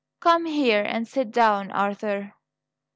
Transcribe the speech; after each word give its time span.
Come 0.19 0.45
here 0.45 0.81
and 0.81 1.07
sit 1.07 1.29
down, 1.29 1.69
Arthur." 1.69 2.33